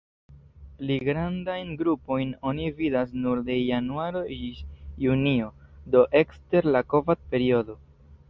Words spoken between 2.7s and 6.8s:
vidas nur de januaro ĝis junio, do ekster